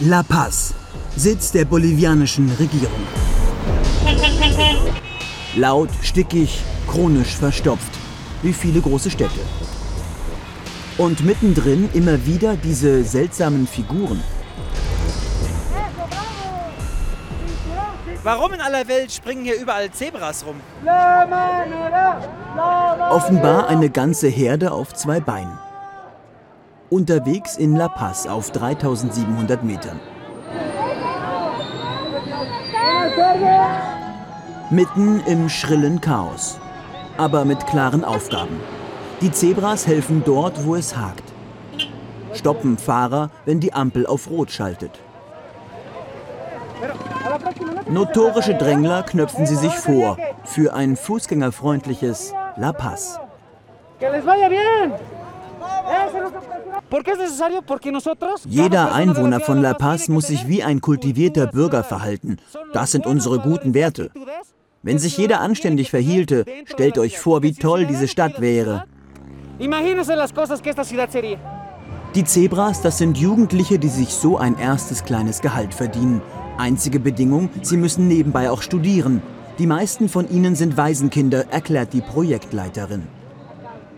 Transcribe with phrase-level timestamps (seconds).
[0.00, 0.74] La Paz,
[1.16, 3.02] Sitz der bolivianischen Regierung.
[5.56, 7.90] Laut, stickig, chronisch verstopft,
[8.42, 9.40] wie viele große Städte.
[10.98, 14.22] Und mittendrin immer wieder diese seltsamen Figuren.
[18.22, 20.60] Warum in aller Welt springen hier überall Zebras rum?
[23.10, 25.58] Offenbar eine ganze Herde auf zwei Beinen.
[26.90, 30.00] Unterwegs in La Paz auf 3700 Metern.
[34.70, 36.58] Mitten im schrillen Chaos,
[37.18, 38.58] aber mit klaren Aufgaben.
[39.20, 41.24] Die Zebras helfen dort, wo es hakt.
[42.32, 44.92] Stoppen Fahrer, wenn die Ampel auf Rot schaltet.
[47.90, 53.20] Notorische Drängler knöpfen sie sich vor für ein fußgängerfreundliches La Paz.
[58.46, 62.38] Jeder Einwohner von La Paz muss sich wie ein kultivierter Bürger verhalten.
[62.72, 64.10] Das sind unsere guten Werte.
[64.82, 68.84] Wenn sich jeder anständig verhielte, stellt euch vor, wie toll diese Stadt wäre.
[72.14, 76.22] Die Zebras, das sind Jugendliche, die sich so ein erstes kleines Gehalt verdienen.
[76.56, 79.22] Einzige Bedingung, sie müssen nebenbei auch studieren.
[79.58, 83.02] Die meisten von ihnen sind Waisenkinder, erklärt die Projektleiterin.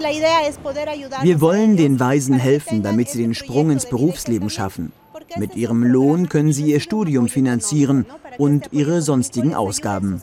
[0.00, 4.92] Wir wollen den Waisen helfen, damit sie den Sprung ins Berufsleben schaffen.
[5.36, 8.06] Mit ihrem Lohn können sie ihr Studium finanzieren
[8.38, 10.22] und ihre sonstigen Ausgaben.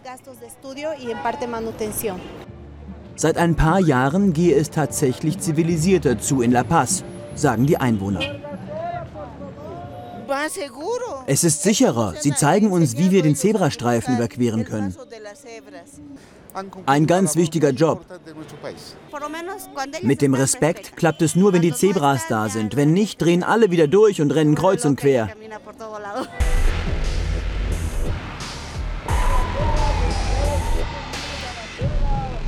[3.17, 7.03] Seit ein paar Jahren gehe es tatsächlich zivilisierter zu in La Paz,
[7.35, 8.19] sagen die Einwohner.
[11.27, 12.15] Es ist sicherer.
[12.19, 14.95] Sie zeigen uns, wie wir den Zebrastreifen überqueren können.
[16.85, 18.05] Ein ganz wichtiger Job.
[20.01, 22.75] Mit dem Respekt klappt es nur, wenn die Zebras da sind.
[22.75, 25.29] Wenn nicht, drehen alle wieder durch und rennen kreuz und quer.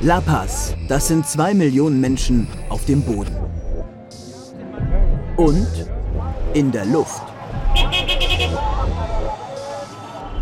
[0.00, 3.36] La Paz, das sind zwei Millionen Menschen auf dem Boden.
[5.36, 5.66] Und
[6.54, 7.37] in der Luft.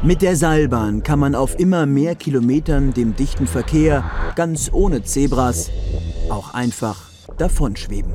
[0.02, 4.04] Mit der Seilbahn kann man auf immer mehr Kilometern dem dichten Verkehr,
[4.36, 5.70] ganz ohne Zebras,
[6.28, 6.96] auch einfach
[7.38, 8.12] davonschweben.